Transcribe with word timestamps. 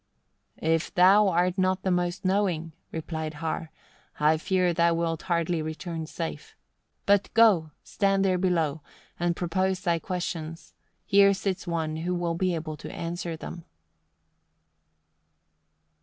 "If 0.57 0.91
thou 0.91 1.27
art 1.27 1.59
not 1.59 1.83
the 1.83 1.91
most 1.91 2.25
knowing," 2.25 2.71
replied 2.91 3.35
Har, 3.35 3.69
"I 4.19 4.37
fear 4.39 4.73
thou 4.73 4.95
wilt 4.95 5.21
hardly 5.29 5.61
return 5.61 6.07
safe. 6.07 6.55
But 7.05 7.31
go, 7.35 7.69
stand 7.83 8.25
there 8.25 8.39
below, 8.39 8.81
and 9.19 9.35
propose 9.35 9.81
thy 9.81 9.99
questions, 9.99 10.73
here 11.05 11.35
sits 11.35 11.67
one 11.67 11.97
who 11.97 12.15
will 12.15 12.33
be 12.33 12.55
able 12.55 12.77
to 12.77 12.91
answer 12.91 13.37
them." 13.37 13.63